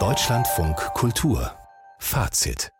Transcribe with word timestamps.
Deutschlandfunk 0.00 0.76
Kultur 0.94 1.52
Fazit 2.00 2.72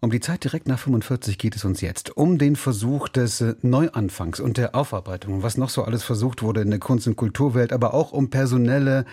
um 0.00 0.10
die 0.10 0.18
Zeit 0.18 0.42
direkt 0.42 0.66
nach 0.66 0.80
45 0.80 1.38
geht 1.38 1.54
es 1.54 1.64
uns 1.64 1.80
jetzt. 1.80 2.16
Um 2.16 2.36
den 2.36 2.56
Versuch 2.56 3.06
des 3.08 3.40
äh, 3.40 3.54
Neuanfangs 3.62 4.40
und 4.40 4.56
der 4.56 4.74
Aufarbeitung, 4.74 5.44
was 5.44 5.56
noch 5.56 5.68
so 5.68 5.84
alles 5.84 6.02
versucht 6.02 6.42
wurde 6.42 6.62
in 6.62 6.70
der 6.70 6.80
Kunst- 6.80 7.06
und 7.06 7.14
Kulturwelt, 7.14 7.72
aber 7.72 7.94
auch 7.94 8.10
um 8.10 8.28
personelle 8.28 9.04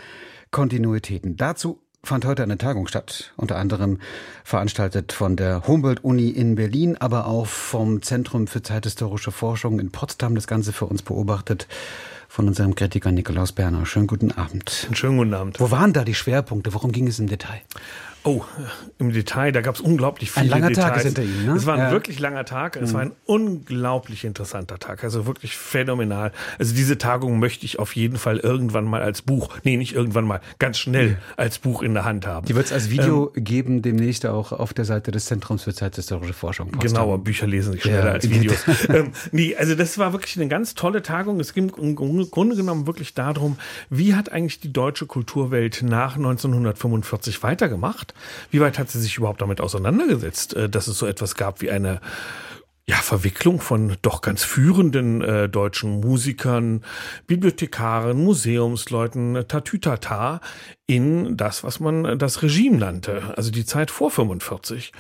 Kontinuitäten. 0.50 1.38
Dazu 1.38 1.80
fand 2.04 2.26
heute 2.26 2.42
eine 2.42 2.58
Tagung 2.58 2.88
statt, 2.88 3.34
unter 3.38 3.58
anderem 3.58 4.00
veranstaltet 4.44 5.14
von 5.14 5.36
der 5.36 5.68
Humboldt-Uni 5.68 6.30
in 6.30 6.56
Berlin, 6.56 6.98
aber 6.98 7.28
auch 7.28 7.46
vom 7.46 8.02
Zentrum 8.02 8.48
für 8.48 8.64
zeithistorische 8.64 9.32
Forschung 9.32 9.80
in 9.80 9.92
Potsdam. 9.92 10.34
Das 10.34 10.48
Ganze 10.48 10.74
für 10.74 10.86
uns 10.86 11.04
beobachtet 11.04 11.68
von 12.34 12.48
unserem 12.48 12.74
Kritiker 12.74 13.12
Nikolaus 13.12 13.52
Berner. 13.52 13.86
Schönen 13.86 14.08
guten 14.08 14.32
Abend. 14.32 14.90
schönen 14.94 15.18
guten 15.18 15.36
Abend. 15.36 15.60
Wo 15.60 15.70
waren 15.70 15.94
da 15.94 16.04
die 16.04 16.16
Schwerpunkte? 16.16 16.74
Worum 16.74 16.92
ging 16.92 17.06
es 17.06 17.20
im 17.20 17.28
Detail? 17.28 17.62
Oh, 18.26 18.42
im 19.00 19.12
Detail, 19.12 19.52
da 19.52 19.60
gab 19.60 19.76
es 19.76 19.82
unglaublich 19.82 20.32
viele 20.32 20.46
Ein 20.46 20.50
langer 20.50 20.68
Details. 20.70 20.86
Tag 20.88 20.96
ist 20.98 21.04
hinter 21.04 21.24
Ihnen, 21.24 21.46
ne? 21.46 21.52
Es 21.58 21.66
war 21.66 21.74
ein 21.74 21.80
Ja. 21.82 21.92
wirklich 21.92 22.20
langer 22.20 22.46
Tag. 22.46 22.78
Es 22.78 22.94
war 22.94 23.02
ein 23.02 23.12
unglaublich 23.26 24.24
interessanter 24.24 24.80
Tag. 24.80 25.04
Also 25.04 25.26
wirklich 25.26 25.58
phänomenal. 25.58 26.32
Also 26.58 26.74
diese 26.74 26.98
Tagung 26.98 27.38
möchte 27.40 27.66
ich 27.66 27.80
auf 27.80 27.98
jeden 27.98 28.16
Fall 28.16 28.38
irgendwann 28.38 28.86
mal 28.86 29.02
als 29.02 29.24
Buch, 29.24 29.50
nee, 29.64 29.76
nicht 29.76 29.94
irgendwann 29.94 30.24
mal, 30.24 30.40
ganz 30.58 30.78
schnell 30.80 31.18
als 31.36 31.60
Buch 31.60 31.82
in 31.84 31.94
der 31.94 32.06
Hand 32.06 32.26
haben. 32.26 32.46
Die 32.48 32.56
wird 32.56 32.68
es 32.68 32.72
als 32.72 32.90
Video 32.90 33.30
geben, 33.36 33.82
demnächst 33.82 34.26
auch 34.26 34.54
auf 34.54 34.74
der 34.74 34.86
Seite 34.86 35.12
des 35.12 35.26
Zentrums 35.26 35.64
für 35.64 35.74
zeithistorische 35.74 36.32
Forschung. 36.34 36.72
Potsdam. 36.72 36.94
Genauer, 37.04 37.18
Bücher 37.22 37.46
lesen 37.46 37.74
sich 37.74 37.82
schneller 37.84 38.06
Ja. 38.06 38.12
als 38.14 38.30
Videos. 38.30 38.56
ähm, 38.88 39.12
nee, 39.34 39.54
also 39.58 39.76
das 39.76 39.98
war 39.98 40.14
wirklich 40.14 40.38
eine 40.38 40.48
ganz 40.48 40.76
tolle 40.76 41.02
Tagung. 41.02 41.42
Es 41.42 41.54
ging 41.54 41.74
im 41.78 41.94
Grunde 42.28 42.56
genommen 42.56 42.88
wirklich 42.88 43.14
darum, 43.14 43.58
wie 43.90 44.16
hat 44.16 44.32
eigentlich 44.32 44.60
die 44.60 44.74
deutsche 44.74 45.06
Kulturwelt 45.06 45.82
nach 45.84 46.16
1945 46.16 47.44
weitergemacht? 47.44 48.14
Wie 48.52 48.60
weit 48.60 48.80
hat 48.80 48.90
sie 48.90 49.00
sich 49.00 49.18
überhaupt 49.18 49.42
damit 49.42 49.62
auseinandergesetzt, 49.62 50.54
äh, 50.56 50.70
dass 50.70 50.88
es 50.88 50.98
so 50.98 51.06
etwas 51.06 51.36
gab 51.36 51.62
wie 51.62 51.72
eine 51.72 52.02
ja, 52.86 52.98
Verwicklung 52.98 53.62
von 53.62 53.96
doch 54.02 54.22
ganz 54.22 54.44
führenden 54.44 55.22
äh, 55.22 55.48
deutschen 55.48 56.02
Musikern, 56.02 56.84
Bibliothekaren, 57.28 58.22
Museumsleuten, 58.22 59.38
äh, 59.38 59.46
Tatütata 59.46 60.42
in 60.86 61.38
das, 61.38 61.64
was 61.64 61.80
man 61.80 62.04
äh, 62.04 62.18
das 62.18 62.44
Regime 62.44 62.78
nannte, 62.78 63.34
also 63.38 63.52
die 63.52 63.66
Zeit 63.66 63.90
vor 63.90 64.12
45. 64.12 64.92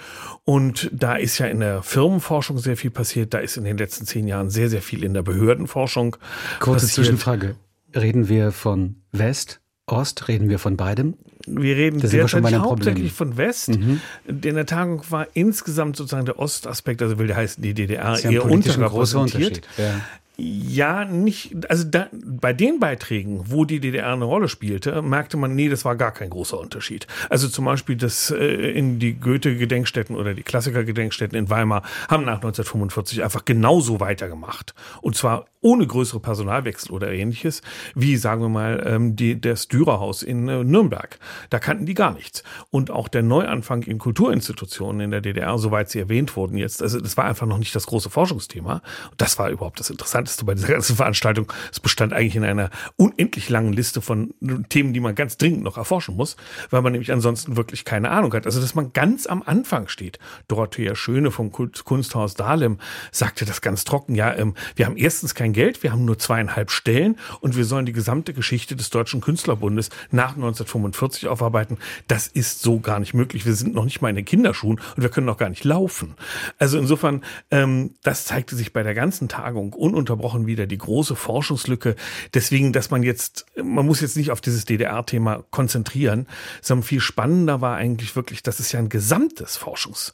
Und 0.45 0.89
da 0.93 1.15
ist 1.15 1.39
ja 1.39 1.47
in 1.47 1.59
der 1.59 1.83
Firmenforschung 1.83 2.57
sehr 2.57 2.77
viel 2.77 2.91
passiert, 2.91 3.33
da 3.33 3.39
ist 3.39 3.57
in 3.57 3.65
den 3.65 3.77
letzten 3.77 4.05
zehn 4.05 4.27
Jahren 4.27 4.49
sehr, 4.49 4.69
sehr 4.69 4.81
viel 4.81 5.03
in 5.03 5.13
der 5.13 5.23
Behördenforschung 5.23 6.15
Kurze 6.59 6.85
passiert. 6.85 7.05
Zwischenfrage. 7.05 7.57
Reden 7.93 8.29
wir 8.29 8.53
von 8.53 8.95
West, 9.11 9.59
Ost? 9.87 10.29
Reden 10.29 10.47
wir 10.47 10.57
von 10.57 10.77
beidem? 10.77 11.15
Wir 11.45 11.75
reden 11.75 11.99
derzeit 11.99 12.41
Problem. 12.41 12.61
hauptsächlich 12.61 13.11
von 13.11 13.37
West. 13.37 13.69
Mhm. 13.69 14.01
In 14.27 14.55
der 14.55 14.65
Tagung 14.65 15.01
war 15.09 15.27
insgesamt 15.33 15.97
sozusagen 15.97 16.25
der 16.25 16.39
Ostaspekt, 16.39 17.01
also 17.01 17.19
will 17.19 17.27
der 17.27 17.35
heißen, 17.35 17.61
die 17.61 17.73
DDR 17.73 18.17
ja 18.19 18.31
eher 18.31 18.45
unterrepräsentiert. 18.45 19.61
Ja. 19.77 19.99
Ja, 20.35 21.05
nicht, 21.05 21.69
also 21.69 21.83
da, 21.83 22.07
bei 22.11 22.53
den 22.53 22.79
Beiträgen, 22.79 23.43
wo 23.51 23.65
die 23.65 23.79
DDR 23.79 24.13
eine 24.13 24.25
Rolle 24.25 24.49
spielte, 24.49 25.03
merkte 25.03 25.37
man, 25.37 25.53
nee, 25.53 25.69
das 25.69 25.85
war 25.85 25.95
gar 25.95 26.11
kein 26.11 26.31
großer 26.31 26.59
Unterschied. 26.59 27.05
Also 27.29 27.47
zum 27.47 27.65
Beispiel 27.65 27.95
das 27.95 28.31
äh, 28.31 28.43
in 28.71 28.97
die 28.97 29.13
Goethe-Gedenkstätten 29.13 30.15
oder 30.15 30.33
die 30.33 30.41
Klassiker-Gedenkstätten 30.41 31.37
in 31.37 31.51
Weimar 31.51 31.83
haben 32.07 32.25
nach 32.25 32.37
1945 32.37 33.23
einfach 33.23 33.45
genauso 33.45 33.99
weitergemacht. 33.99 34.73
Und 35.01 35.15
zwar 35.15 35.45
ohne 35.63 35.87
größere 35.87 36.19
Personalwechsel 36.19 36.91
oder 36.91 37.11
ähnliches, 37.11 37.61
wie 37.95 38.17
sagen 38.17 38.41
wir 38.41 38.49
mal 38.49 38.83
ähm, 38.85 39.15
die, 39.15 39.39
das 39.39 39.69
Dürerhaus 39.69 40.21
in 40.21 40.47
äh, 40.49 40.63
Nürnberg. 40.63 41.17
Da 41.49 41.59
kannten 41.59 41.85
die 41.85 41.93
gar 41.93 42.13
nichts. 42.13 42.43
Und 42.69 42.91
auch 42.91 43.07
der 43.07 43.23
Neuanfang 43.23 43.83
in 43.83 43.97
Kulturinstitutionen 43.97 45.01
in 45.01 45.11
der 45.11 45.21
DDR, 45.21 45.57
soweit 45.57 45.89
sie 45.89 45.99
erwähnt 45.99 46.35
wurden 46.35 46.57
jetzt, 46.57 46.81
also 46.81 46.99
das 46.99 47.17
war 47.17 47.25
einfach 47.25 47.47
noch 47.47 47.57
nicht 47.57 47.75
das 47.75 47.85
große 47.85 48.09
Forschungsthema. 48.09 48.81
Das 49.17 49.39
war 49.39 49.49
überhaupt 49.49 49.79
das 49.79 49.89
Interessanteste 50.23 50.45
bei 50.45 50.53
dieser 50.53 50.67
ganzen 50.67 50.95
Veranstaltung. 50.95 51.51
Es 51.71 51.79
bestand 51.79 52.13
eigentlich 52.13 52.35
in 52.35 52.43
einer 52.43 52.69
unendlich 52.95 53.49
langen 53.49 53.73
Liste 53.73 54.01
von 54.01 54.33
Themen, 54.69 54.93
die 54.93 54.99
man 54.99 55.15
ganz 55.15 55.37
dringend 55.37 55.63
noch 55.63 55.77
erforschen 55.77 56.15
muss, 56.15 56.35
weil 56.69 56.81
man 56.81 56.91
nämlich 56.91 57.11
ansonsten 57.11 57.57
wirklich 57.57 57.85
keine 57.85 58.09
Ahnung 58.09 58.33
hat. 58.33 58.45
Also, 58.45 58.61
dass 58.61 58.75
man 58.75 58.93
ganz 58.93 59.27
am 59.27 59.43
Anfang 59.45 59.87
steht. 59.87 60.19
Dorothea 60.47 60.95
Schöne 60.95 61.31
vom 61.31 61.51
Kunsthaus 61.51 62.33
Dahlem 62.35 62.79
sagte 63.11 63.45
das 63.45 63.61
ganz 63.61 63.83
trocken. 63.83 64.15
Ja, 64.15 64.33
ähm, 64.33 64.55
wir 64.75 64.85
haben 64.85 64.97
erstens 64.97 65.35
kein 65.35 65.53
Geld, 65.53 65.83
wir 65.83 65.91
haben 65.91 66.05
nur 66.05 66.17
zweieinhalb 66.17 66.71
Stellen 66.71 67.17
und 67.41 67.55
wir 67.55 67.65
sollen 67.65 67.85
die 67.85 67.93
gesamte 67.93 68.33
Geschichte 68.33 68.75
des 68.75 68.89
Deutschen 68.89 69.21
Künstlerbundes 69.21 69.89
nach 70.11 70.35
1945 70.35 71.27
aufarbeiten. 71.27 71.77
Das 72.07 72.27
ist 72.27 72.61
so 72.61 72.79
gar 72.79 72.99
nicht 72.99 73.13
möglich. 73.13 73.45
Wir 73.45 73.53
sind 73.53 73.73
noch 73.73 73.85
nicht 73.85 74.01
mal 74.01 74.09
in 74.09 74.15
den 74.15 74.25
Kinderschuhen 74.25 74.79
und 74.95 75.03
wir 75.03 75.09
können 75.09 75.27
noch 75.27 75.37
gar 75.37 75.49
nicht 75.49 75.63
laufen. 75.63 76.15
Also 76.57 76.77
insofern, 76.77 77.23
ähm, 77.51 77.95
das 78.03 78.25
zeigte 78.25 78.55
sich 78.55 78.73
bei 78.73 78.83
der 78.83 78.93
ganzen 78.93 79.27
Tagung 79.27 79.73
ununterbrochen 79.73 80.12
wieder 80.47 80.67
die 80.67 80.77
große 80.77 81.15
Forschungslücke. 81.15 81.95
Deswegen, 82.33 82.73
dass 82.73 82.91
man 82.91 83.03
jetzt, 83.03 83.45
man 83.61 83.85
muss 83.85 84.01
jetzt 84.01 84.17
nicht 84.17 84.31
auf 84.31 84.41
dieses 84.41 84.65
DDR-Thema 84.65 85.43
konzentrieren, 85.51 86.27
sondern 86.61 86.83
viel 86.83 86.99
spannender 86.99 87.61
war 87.61 87.75
eigentlich 87.75 88.15
wirklich, 88.15 88.43
dass 88.43 88.59
es 88.59 88.71
ja 88.71 88.79
ein 88.79 88.89
gesamtes 88.89 89.57
Forschungs 89.57 90.13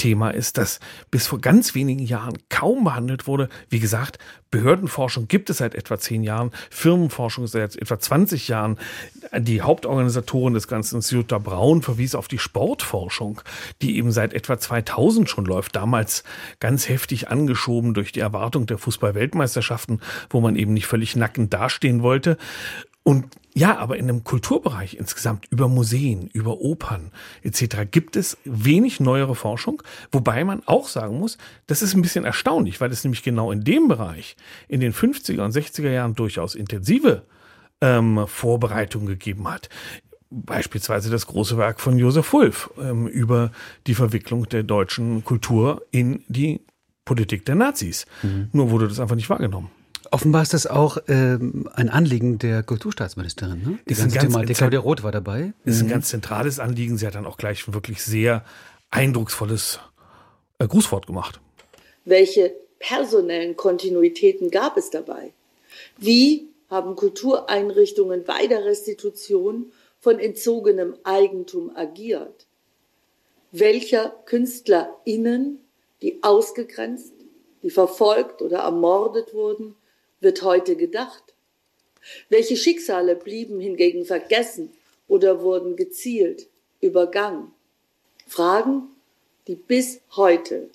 Thema 0.00 0.30
ist, 0.30 0.56
das 0.56 0.80
bis 1.10 1.26
vor 1.26 1.42
ganz 1.42 1.74
wenigen 1.74 2.02
Jahren 2.02 2.38
kaum 2.48 2.84
behandelt 2.84 3.26
wurde. 3.26 3.50
Wie 3.68 3.80
gesagt, 3.80 4.18
Behördenforschung 4.50 5.28
gibt 5.28 5.50
es 5.50 5.58
seit 5.58 5.74
etwa 5.74 5.98
zehn 5.98 6.24
Jahren, 6.24 6.52
Firmenforschung 6.70 7.46
seit 7.46 7.76
etwa 7.76 7.98
20 7.98 8.48
Jahren. 8.48 8.78
Die 9.36 9.60
Hauptorganisatorin 9.60 10.54
des 10.54 10.68
Ganzen, 10.68 11.00
Jutta 11.02 11.36
Braun, 11.36 11.82
verwies 11.82 12.14
auf 12.14 12.28
die 12.28 12.38
Sportforschung, 12.38 13.42
die 13.82 13.98
eben 13.98 14.10
seit 14.10 14.32
etwa 14.32 14.58
2000 14.58 15.28
schon 15.28 15.44
läuft. 15.44 15.76
Damals 15.76 16.24
ganz 16.60 16.88
heftig 16.88 17.28
angeschoben 17.28 17.92
durch 17.92 18.10
die 18.10 18.20
Erwartung 18.20 18.64
der 18.64 18.78
Fußball-Weltmeisterschaften, 18.78 20.00
wo 20.30 20.40
man 20.40 20.56
eben 20.56 20.72
nicht 20.72 20.86
völlig 20.86 21.14
nackend 21.14 21.52
dastehen 21.52 22.02
wollte. 22.02 22.38
Und 23.10 23.26
ja, 23.54 23.76
aber 23.76 23.96
in 23.96 24.08
einem 24.08 24.22
Kulturbereich 24.22 24.94
insgesamt 24.94 25.44
über 25.50 25.66
Museen, 25.66 26.28
über 26.28 26.60
Opern 26.60 27.10
etc. 27.42 27.78
gibt 27.90 28.14
es 28.14 28.38
wenig 28.44 29.00
neuere 29.00 29.34
Forschung, 29.34 29.82
wobei 30.12 30.44
man 30.44 30.62
auch 30.66 30.86
sagen 30.86 31.18
muss, 31.18 31.36
das 31.66 31.82
ist 31.82 31.94
ein 31.94 32.02
bisschen 32.02 32.24
erstaunlich, 32.24 32.80
weil 32.80 32.92
es 32.92 33.02
nämlich 33.02 33.24
genau 33.24 33.50
in 33.50 33.64
dem 33.64 33.88
Bereich 33.88 34.36
in 34.68 34.78
den 34.78 34.92
50er 34.92 35.42
und 35.42 35.52
60er 35.52 35.90
Jahren 35.90 36.14
durchaus 36.14 36.54
intensive 36.54 37.24
ähm, 37.80 38.28
Vorbereitungen 38.28 39.08
gegeben 39.08 39.50
hat. 39.50 39.70
Beispielsweise 40.30 41.10
das 41.10 41.26
große 41.26 41.58
Werk 41.58 41.80
von 41.80 41.98
Josef 41.98 42.32
Wulff 42.32 42.70
ähm, 42.80 43.08
über 43.08 43.50
die 43.88 43.96
Verwicklung 43.96 44.48
der 44.48 44.62
deutschen 44.62 45.24
Kultur 45.24 45.82
in 45.90 46.22
die 46.28 46.60
Politik 47.04 47.44
der 47.44 47.56
Nazis. 47.56 48.06
Nur 48.52 48.70
wurde 48.70 48.86
das 48.86 49.00
einfach 49.00 49.16
nicht 49.16 49.30
wahrgenommen. 49.30 49.68
Offenbar 50.12 50.42
ist 50.42 50.54
das 50.54 50.66
auch 50.66 50.98
ähm, 51.06 51.68
ein 51.72 51.88
Anliegen 51.88 52.38
der 52.38 52.62
Kulturstaatsministerin. 52.64 53.62
Ne? 53.62 53.78
Die 53.88 53.92
Ist 53.92 54.00
ganze 54.00 54.18
ganz 54.18 54.32
Thematik. 54.32 54.56
Claudia 54.56 54.80
Roth 54.80 55.02
war 55.04 55.12
dabei. 55.12 55.52
Das 55.64 55.76
ist 55.76 55.82
ein 55.82 55.88
ganz 55.88 56.08
zentrales 56.08 56.58
Anliegen. 56.58 56.98
Sie 56.98 57.06
hat 57.06 57.14
dann 57.14 57.26
auch 57.26 57.36
gleich 57.36 57.66
ein 57.68 57.74
wirklich 57.74 58.02
sehr 58.02 58.44
eindrucksvolles 58.90 59.78
äh, 60.58 60.66
Grußwort 60.66 61.06
gemacht. 61.06 61.40
Welche 62.04 62.52
personellen 62.80 63.56
Kontinuitäten 63.56 64.50
gab 64.50 64.76
es 64.76 64.90
dabei? 64.90 65.32
Wie 65.96 66.48
haben 66.68 66.96
Kultureinrichtungen 66.96 68.24
bei 68.24 68.46
der 68.48 68.64
Restitution 68.64 69.72
von 70.00 70.18
entzogenem 70.18 70.94
Eigentum 71.04 71.70
agiert? 71.76 72.46
Welcher 73.52 74.14
KünstlerInnen, 74.26 75.60
die 76.02 76.22
ausgegrenzt, 76.22 77.12
die 77.62 77.70
verfolgt 77.70 78.42
oder 78.42 78.60
ermordet 78.60 79.34
wurden, 79.34 79.74
wird 80.20 80.42
heute 80.42 80.76
gedacht? 80.76 81.22
Welche 82.28 82.56
Schicksale 82.56 83.16
blieben 83.16 83.60
hingegen 83.60 84.04
vergessen 84.04 84.72
oder 85.08 85.42
wurden 85.42 85.76
gezielt 85.76 86.46
übergangen? 86.80 87.52
Fragen, 88.26 88.88
die 89.46 89.56
bis 89.56 90.00
heute 90.16 90.70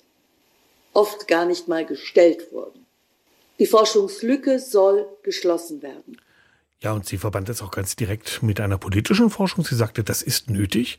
oft 0.92 1.28
gar 1.28 1.46
nicht 1.46 1.68
mal 1.68 1.84
gestellt 1.84 2.52
wurden. 2.52 2.86
Die 3.58 3.66
Forschungslücke 3.66 4.58
soll 4.58 5.08
geschlossen 5.22 5.82
werden. 5.82 6.20
Ja, 6.82 6.92
und 6.92 7.06
sie 7.06 7.16
verband 7.16 7.48
das 7.48 7.62
auch 7.62 7.70
ganz 7.70 7.96
direkt 7.96 8.42
mit 8.42 8.60
einer 8.60 8.76
politischen 8.76 9.30
Forschung. 9.30 9.64
Sie 9.64 9.74
sagte, 9.74 10.04
das 10.04 10.20
ist 10.20 10.50
nötig, 10.50 10.98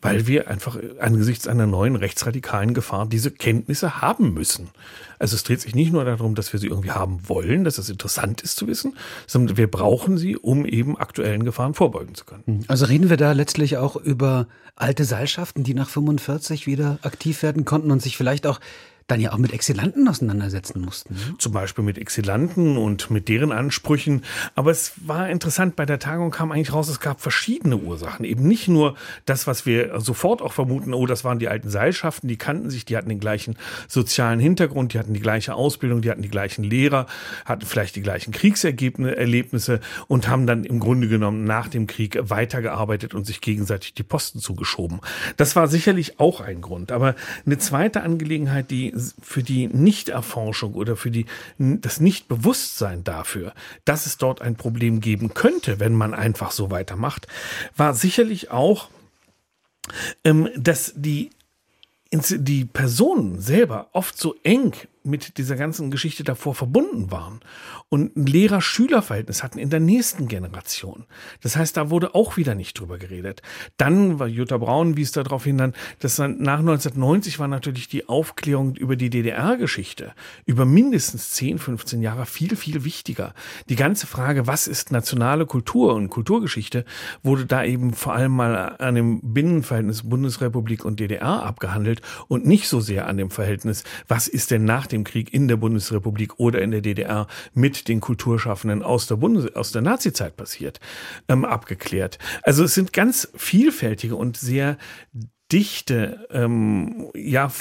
weil 0.00 0.28
wir 0.28 0.48
einfach 0.48 0.78
angesichts 1.00 1.48
einer 1.48 1.66
neuen 1.66 1.96
rechtsradikalen 1.96 2.74
Gefahr 2.74 3.06
diese 3.06 3.32
Kenntnisse 3.32 4.00
haben 4.00 4.34
müssen. 4.34 4.70
Also 5.18 5.34
es 5.34 5.42
dreht 5.42 5.60
sich 5.60 5.74
nicht 5.74 5.92
nur 5.92 6.04
darum, 6.04 6.36
dass 6.36 6.52
wir 6.52 6.60
sie 6.60 6.68
irgendwie 6.68 6.92
haben 6.92 7.28
wollen, 7.28 7.64
dass 7.64 7.78
es 7.78 7.88
interessant 7.88 8.40
ist 8.40 8.56
zu 8.56 8.68
wissen, 8.68 8.96
sondern 9.26 9.56
wir 9.56 9.68
brauchen 9.68 10.16
sie, 10.16 10.36
um 10.36 10.64
eben 10.64 10.96
aktuellen 10.96 11.44
Gefahren 11.44 11.74
vorbeugen 11.74 12.14
zu 12.14 12.24
können. 12.24 12.64
Also 12.68 12.84
reden 12.84 13.10
wir 13.10 13.16
da 13.16 13.32
letztlich 13.32 13.78
auch 13.78 13.96
über 13.96 14.46
alte 14.76 15.04
Seilschaften, 15.04 15.64
die 15.64 15.74
nach 15.74 15.88
45 15.88 16.68
wieder 16.68 17.00
aktiv 17.02 17.42
werden 17.42 17.64
konnten 17.64 17.90
und 17.90 18.00
sich 18.00 18.16
vielleicht 18.16 18.46
auch 18.46 18.60
dann 19.06 19.20
ja 19.20 19.32
auch 19.32 19.38
mit 19.38 19.52
Exilanten 19.52 20.08
auseinandersetzen 20.08 20.80
mussten. 20.80 21.14
Ne? 21.14 21.34
Zum 21.38 21.52
Beispiel 21.52 21.84
mit 21.84 21.96
Exilanten 21.96 22.76
und 22.76 23.10
mit 23.10 23.28
deren 23.28 23.52
Ansprüchen. 23.52 24.22
Aber 24.56 24.72
es 24.72 24.92
war 24.96 25.30
interessant, 25.30 25.76
bei 25.76 25.86
der 25.86 26.00
Tagung 26.00 26.32
kam 26.32 26.50
eigentlich 26.50 26.72
raus, 26.72 26.88
es 26.88 26.98
gab 26.98 27.20
verschiedene 27.20 27.76
Ursachen. 27.76 28.24
Eben 28.24 28.48
nicht 28.48 28.66
nur 28.66 28.96
das, 29.24 29.46
was 29.46 29.64
wir 29.64 30.00
sofort 30.00 30.42
auch 30.42 30.52
vermuten, 30.52 30.92
oh, 30.92 31.06
das 31.06 31.22
waren 31.22 31.38
die 31.38 31.48
alten 31.48 31.70
Seilschaften, 31.70 32.28
die 32.28 32.36
kannten 32.36 32.68
sich, 32.68 32.84
die 32.84 32.96
hatten 32.96 33.08
den 33.08 33.20
gleichen 33.20 33.56
sozialen 33.86 34.40
Hintergrund, 34.40 34.92
die 34.92 34.98
hatten 34.98 35.14
die 35.14 35.20
gleiche 35.20 35.54
Ausbildung, 35.54 36.02
die 36.02 36.10
hatten 36.10 36.22
die 36.22 36.28
gleichen 36.28 36.64
Lehrer, 36.64 37.06
hatten 37.44 37.64
vielleicht 37.64 37.94
die 37.94 38.02
gleichen 38.02 38.32
Kriegserlebnisse 38.32 39.80
und 40.08 40.28
haben 40.28 40.48
dann 40.48 40.64
im 40.64 40.80
Grunde 40.80 41.06
genommen 41.06 41.44
nach 41.44 41.68
dem 41.68 41.86
Krieg 41.86 42.18
weitergearbeitet 42.20 43.14
und 43.14 43.24
sich 43.24 43.40
gegenseitig 43.40 43.94
die 43.94 44.02
Posten 44.02 44.40
zugeschoben. 44.40 45.00
Das 45.36 45.54
war 45.54 45.68
sicherlich 45.68 46.18
auch 46.18 46.40
ein 46.40 46.60
Grund. 46.60 46.90
Aber 46.90 47.14
eine 47.44 47.58
zweite 47.58 48.02
Angelegenheit, 48.02 48.70
die 48.72 48.95
für 49.20 49.42
die 49.42 49.68
Nichterforschung 49.68 50.74
oder 50.74 50.96
für 50.96 51.10
die, 51.10 51.26
das 51.58 52.00
Nichtbewusstsein 52.00 53.04
dafür, 53.04 53.52
dass 53.84 54.06
es 54.06 54.18
dort 54.18 54.42
ein 54.42 54.56
Problem 54.56 55.00
geben 55.00 55.34
könnte, 55.34 55.80
wenn 55.80 55.94
man 55.94 56.14
einfach 56.14 56.50
so 56.50 56.70
weitermacht, 56.70 57.26
war 57.76 57.94
sicherlich 57.94 58.50
auch, 58.50 58.88
ähm, 60.24 60.48
dass 60.56 60.92
die 60.96 61.30
die 62.12 62.64
Personen 62.64 63.40
selber 63.40 63.88
oft 63.92 64.16
so 64.16 64.36
eng 64.42 64.72
mit 65.06 65.38
dieser 65.38 65.56
ganzen 65.56 65.90
Geschichte 65.90 66.24
davor 66.24 66.54
verbunden 66.54 67.10
waren 67.10 67.40
und 67.88 68.16
ein 68.16 68.26
Lehrer-Schüler-Verhältnis 68.26 69.42
hatten 69.42 69.58
in 69.58 69.70
der 69.70 69.80
nächsten 69.80 70.28
Generation. 70.28 71.04
Das 71.42 71.56
heißt, 71.56 71.76
da 71.76 71.90
wurde 71.90 72.14
auch 72.14 72.36
wieder 72.36 72.54
nicht 72.54 72.78
drüber 72.78 72.98
geredet. 72.98 73.42
Dann 73.76 74.18
war 74.18 74.26
Jutta 74.26 74.58
Braun 74.58 74.96
wies 74.96 75.12
darauf 75.12 75.44
hin, 75.44 75.58
dann, 75.58 75.74
dass 76.00 76.16
dann 76.16 76.38
nach 76.38 76.58
1990 76.58 77.38
war 77.38 77.48
natürlich 77.48 77.88
die 77.88 78.08
Aufklärung 78.08 78.76
über 78.76 78.96
die 78.96 79.10
DDR-Geschichte 79.10 80.12
über 80.44 80.64
mindestens 80.64 81.30
10, 81.32 81.58
15 81.58 82.02
Jahre 82.02 82.26
viel, 82.26 82.56
viel 82.56 82.84
wichtiger. 82.84 83.34
Die 83.68 83.76
ganze 83.76 84.06
Frage, 84.06 84.46
was 84.46 84.66
ist 84.66 84.90
nationale 84.90 85.46
Kultur 85.46 85.94
und 85.94 86.10
Kulturgeschichte, 86.10 86.84
wurde 87.22 87.46
da 87.46 87.64
eben 87.64 87.94
vor 87.94 88.14
allem 88.14 88.32
mal 88.32 88.76
an 88.78 88.94
dem 88.94 89.20
Binnenverhältnis 89.22 90.08
Bundesrepublik 90.08 90.84
und 90.84 91.00
DDR 91.00 91.42
abgehandelt 91.44 92.02
und 92.28 92.46
nicht 92.46 92.68
so 92.68 92.80
sehr 92.80 93.06
an 93.06 93.16
dem 93.16 93.30
Verhältnis, 93.30 93.84
was 94.08 94.28
ist 94.28 94.50
denn 94.50 94.64
nach 94.64 94.86
dem 94.86 94.95
dem 94.96 95.04
Krieg 95.04 95.32
in 95.32 95.48
der 95.48 95.56
Bundesrepublik 95.56 96.38
oder 96.38 96.62
in 96.62 96.70
der 96.70 96.80
DDR 96.80 97.26
mit 97.54 97.88
den 97.88 98.00
Kulturschaffenden 98.00 98.82
aus 98.82 99.06
der 99.06 99.16
Bundes 99.16 99.54
aus 99.54 99.72
der 99.72 99.82
Nazizeit 99.82 100.36
passiert, 100.36 100.80
ähm, 101.28 101.44
abgeklärt. 101.44 102.18
Also 102.42 102.64
es 102.64 102.74
sind 102.74 102.92
ganz 102.92 103.28
vielfältige 103.36 104.16
und 104.16 104.36
sehr 104.36 104.78
dichte 105.52 106.26
ähm, 106.30 107.08
ja, 107.14 107.52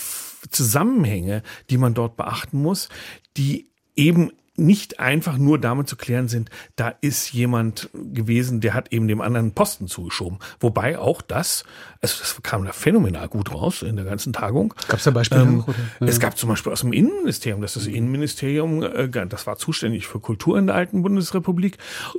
Zusammenhänge, 0.49 1.43
die 1.69 1.77
man 1.77 1.93
dort 1.93 2.17
beachten 2.17 2.61
muss, 2.61 2.89
die 3.37 3.69
eben 3.95 4.31
nicht 4.57 4.99
einfach 4.99 5.37
nur 5.37 5.59
damit 5.59 5.87
zu 5.87 5.95
klären 5.95 6.27
sind, 6.27 6.49
da 6.75 6.93
ist 7.01 7.33
jemand 7.33 7.89
gewesen, 7.93 8.61
der 8.61 8.73
hat 8.73 8.91
eben 8.93 9.07
dem 9.07 9.21
anderen 9.21 9.51
Posten 9.51 9.87
zugeschoben. 9.87 10.39
Wobei 10.59 10.97
auch 10.97 11.21
das, 11.21 11.63
also 12.01 12.19
das 12.19 12.41
kam 12.43 12.65
da 12.65 12.71
phänomenal 12.71 13.27
gut 13.27 13.51
raus 13.53 13.81
in 13.81 13.95
der 13.95 14.05
ganzen 14.05 14.33
Tagung. 14.33 14.73
Gab 14.87 14.99
es 14.99 15.03
da 15.05 15.11
Beispiele? 15.11 15.41
Ähm, 15.41 15.63
ja. 15.99 16.07
Es 16.07 16.19
gab 16.19 16.37
zum 16.37 16.49
Beispiel 16.49 16.71
aus 16.71 16.81
dem 16.81 16.93
Innenministerium, 16.93 17.61
das 17.61 17.75
ist 17.75 17.87
das 17.87 17.93
Innenministerium, 17.93 18.83
äh, 18.83 19.09
das 19.27 19.47
war 19.47 19.57
zuständig 19.57 20.07
für 20.07 20.19
Kultur 20.19 20.57
in 20.57 20.67
der 20.67 20.75
alten 20.75 21.03
Bundesrepublik. 21.03 21.77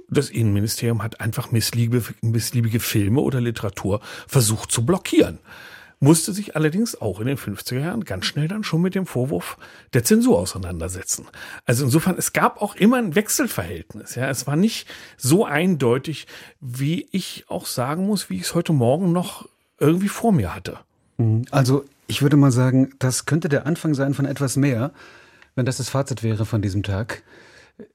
Das 0.08 0.30
Innenministerium 0.30 1.02
hat 1.02 1.20
einfach 1.20 1.50
missliebige, 1.52 2.14
missliebige 2.20 2.80
Filme 2.80 3.20
oder 3.20 3.40
Literatur 3.40 4.00
versucht 4.26 4.70
zu 4.70 4.84
blockieren 4.84 5.38
musste 5.98 6.32
sich 6.32 6.56
allerdings 6.56 7.00
auch 7.00 7.20
in 7.20 7.26
den 7.26 7.38
50er 7.38 7.80
Jahren 7.80 8.04
ganz 8.04 8.26
schnell 8.26 8.48
dann 8.48 8.64
schon 8.64 8.82
mit 8.82 8.94
dem 8.94 9.06
Vorwurf 9.06 9.56
der 9.94 10.04
Zensur 10.04 10.38
auseinandersetzen. 10.38 11.26
Also 11.64 11.84
insofern, 11.84 12.16
es 12.18 12.32
gab 12.32 12.60
auch 12.60 12.74
immer 12.76 12.98
ein 12.98 13.14
Wechselverhältnis. 13.14 14.14
Ja, 14.14 14.28
es 14.28 14.46
war 14.46 14.56
nicht 14.56 14.86
so 15.16 15.46
eindeutig, 15.46 16.26
wie 16.60 17.08
ich 17.12 17.44
auch 17.48 17.66
sagen 17.66 18.06
muss, 18.06 18.28
wie 18.28 18.36
ich 18.36 18.42
es 18.42 18.54
heute 18.54 18.72
Morgen 18.72 19.12
noch 19.12 19.48
irgendwie 19.78 20.08
vor 20.08 20.32
mir 20.32 20.54
hatte. 20.54 20.78
Mhm. 21.16 21.46
Also 21.50 21.84
ich 22.06 22.22
würde 22.22 22.36
mal 22.36 22.52
sagen, 22.52 22.90
das 22.98 23.26
könnte 23.26 23.48
der 23.48 23.66
Anfang 23.66 23.94
sein 23.94 24.14
von 24.14 24.26
etwas 24.26 24.56
mehr, 24.56 24.92
wenn 25.54 25.66
das 25.66 25.78
das 25.78 25.88
Fazit 25.88 26.22
wäre 26.22 26.44
von 26.44 26.62
diesem 26.62 26.82
Tag. 26.82 27.22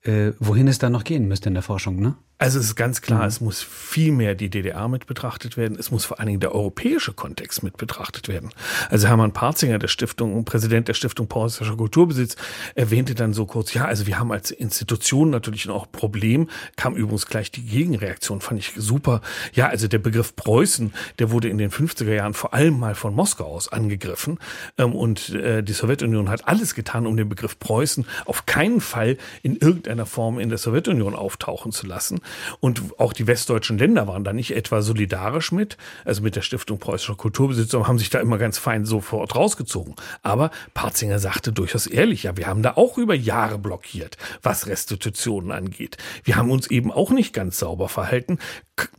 Äh, 0.04 0.34
wohin 0.40 0.68
es 0.68 0.78
dann 0.78 0.92
noch 0.92 1.04
gehen 1.04 1.28
müsste 1.28 1.50
in 1.50 1.56
der 1.56 1.64
Forschung, 1.64 2.00
ne? 2.00 2.16
Also 2.42 2.58
es 2.58 2.66
ist 2.66 2.76
ganz 2.76 3.04
klar, 3.04 3.22
mhm. 3.22 3.28
es 3.28 3.40
muss 3.40 3.62
viel 3.62 4.12
mehr 4.12 4.34
die 4.34 4.50
DDR 4.50 4.88
mit 4.88 5.06
betrachtet 5.06 5.58
werden. 5.58 5.78
Es 5.80 5.92
muss 5.92 6.06
vor 6.06 6.18
allen 6.18 6.26
Dingen 6.26 6.40
der 6.40 6.56
europäische 6.56 7.14
Kontext 7.14 7.62
mit 7.62 7.78
betrachtet 7.78 8.28
werden. 8.30 8.50
Also 8.90 9.08
Hermann 9.08 9.32
Parzinger, 9.32 9.78
der 9.78 9.90
Stiftung, 9.90 10.44
Präsident 10.44 10.88
der 10.88 10.96
Stiftung 10.96 11.28
Preußischer 11.28 11.78
Kulturbesitz, 11.78 12.38
erwähnte 12.74 13.14
dann 13.14 13.36
so 13.36 13.46
kurz, 13.46 13.76
ja, 13.76 13.86
also 13.86 14.08
wir 14.08 14.18
haben 14.18 14.32
als 14.32 14.50
Institution 14.50 15.30
natürlich 15.30 15.70
auch 15.70 15.86
ein 15.86 15.92
Problem. 15.92 16.50
Kam 16.78 16.96
übrigens 16.96 17.28
gleich 17.28 17.52
die 17.52 17.62
Gegenreaktion, 17.62 18.42
fand 18.42 18.60
ich 18.60 18.74
super. 18.76 19.22
Ja, 19.54 19.68
also 19.68 19.88
der 19.88 20.00
Begriff 20.00 20.36
Preußen, 20.36 20.96
der 21.20 21.30
wurde 21.30 21.48
in 21.48 21.60
den 21.60 21.70
50er 21.70 22.12
Jahren 22.12 22.34
vor 22.34 22.56
allem 22.56 22.80
mal 22.80 22.96
von 22.96 23.14
Moskau 23.14 23.46
aus 23.46 23.72
angegriffen. 23.72 24.40
Ähm, 24.80 24.96
und 24.96 25.30
äh, 25.30 25.62
die 25.62 25.74
Sowjetunion 25.74 26.28
hat 26.28 26.48
alles 26.48 26.74
getan, 26.74 27.06
um 27.06 27.18
den 27.18 27.30
Begriff 27.30 27.60
Preußen 27.60 28.04
auf 28.26 28.48
keinen 28.48 28.82
Fall 28.82 29.20
in 29.44 29.58
irgendeiner 29.58 30.08
Form 30.08 30.40
in 30.40 30.50
der 30.50 30.58
Sowjetunion 30.58 31.14
auftauchen 31.14 31.72
zu 31.72 31.86
lassen. 31.86 32.20
Und 32.60 32.82
auch 33.00 33.14
die 33.14 33.28
westdeutschen 33.28 33.78
Länder 33.78 34.08
waren 34.08 34.24
da 34.24 34.34
nicht 34.34 34.56
etwa 34.56 34.82
solidarisch 34.82 35.52
mit, 35.52 35.78
also 36.06 36.22
mit 36.22 36.36
der 36.36 36.42
Stiftung 36.42 36.80
Preußischer 36.80 37.16
Kulturbesitz, 37.16 37.74
haben 37.74 38.00
sich 38.00 38.10
da 38.10 38.20
immer 38.20 38.38
ganz 38.38 38.58
fein 38.58 38.86
sofort 38.86 39.36
rausgezogen. 39.36 39.96
Aber 40.22 40.52
Parzinger 40.74 41.20
sagte 41.20 41.52
durchaus 41.52 41.88
ehrlich, 41.88 42.24
ja, 42.24 42.38
wir 42.38 42.48
haben 42.48 42.64
da 42.64 42.74
auch 42.76 42.98
über 42.98 43.16
Jahre 43.16 43.58
blockiert, 43.58 44.18
was 44.42 44.68
Restitutionen 44.68 45.52
angeht. 45.52 45.98
Wir 46.24 46.36
haben 46.36 46.52
uns 46.52 46.68
eben 46.68 46.92
auch 46.92 47.12
nicht 47.12 47.34
ganz 47.34 47.60
sauber 47.60 47.90
verhalten. 47.90 48.40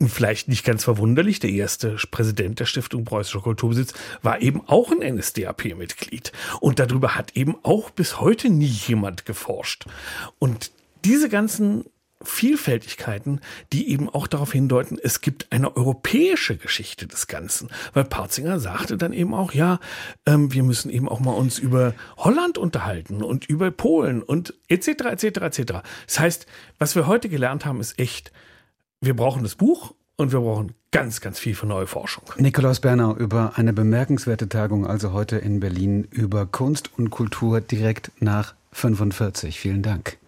Vielleicht 0.07 0.49
nicht 0.49 0.65
ganz 0.65 0.85
verwunderlich, 0.85 1.41
der 1.41 1.51
erste 1.51 1.97
Präsident 2.11 2.61
der 2.61 2.67
Stiftung 2.67 3.05
Preußischer 3.05 3.41
Kulturbesitz 3.41 3.95
war 4.23 4.41
eben 4.41 4.63
auch 4.67 4.93
ein 4.93 5.17
NSDAP-Mitglied. 5.17 6.33
Und 6.61 6.79
darüber 6.79 7.15
hat 7.15 7.37
eben 7.37 7.57
auch 7.63 7.91
bis 7.91 8.21
heute 8.21 8.49
nie 8.49 8.67
jemand 8.67 9.27
geforscht. 9.27 9.87
Und 10.39 10.71
diese 11.05 11.29
ganzen 11.29 11.85
Vielfältigkeiten, 12.25 13.41
die 13.73 13.91
eben 13.91 14.09
auch 14.09 14.27
darauf 14.27 14.53
hindeuten, 14.53 14.99
es 15.03 15.21
gibt 15.21 15.47
eine 15.51 15.77
europäische 15.77 16.57
Geschichte 16.57 17.07
des 17.07 17.27
Ganzen. 17.27 17.69
Weil 17.93 18.05
Parzinger 18.05 18.61
sagte 18.61 18.97
dann 18.97 19.13
eben 19.13 19.35
auch, 19.35 19.53
ja, 19.53 19.81
ähm, 20.27 20.53
wir 20.53 20.63
müssen 20.63 20.91
eben 20.91 21.09
auch 21.09 21.21
mal 21.21 21.33
uns 21.33 21.59
über 21.59 21.95
Holland 22.17 22.59
unterhalten 22.59 23.23
und 23.23 23.47
über 23.47 23.71
Polen 23.71 24.23
und 24.23 24.55
etc. 24.69 24.89
etc. 24.89 25.25
etc. 25.25 25.63
Das 26.07 26.19
heißt, 26.19 26.47
was 26.79 26.95
wir 26.95 27.07
heute 27.07 27.29
gelernt 27.29 27.67
haben, 27.67 27.81
ist 27.81 27.99
echt, 27.99 28.33
wir 29.01 29.15
brauchen 29.15 29.43
das 29.43 29.55
Buch 29.55 29.95
und 30.17 30.33
wir 30.33 30.41
brauchen 30.41 30.75
ganz, 30.91 31.21
ganz 31.21 31.39
viel 31.39 31.55
für 31.55 31.67
neue 31.67 31.87
Forschung. 31.87 32.25
Nikolaus 32.39 32.81
Bernau 32.81 33.17
über 33.17 33.53
eine 33.57 33.73
bemerkenswerte 33.73 34.49
Tagung, 34.49 34.87
also 34.87 35.13
heute 35.13 35.37
in 35.39 35.61
Berlin, 35.61 36.07
über 36.11 36.47
Kunst 36.47 36.91
und 36.97 37.11
Kultur 37.11 37.61
direkt 37.61 38.13
nach 38.21 38.55
45. 38.73 39.59
Vielen 39.59 39.83
Dank. 39.83 40.19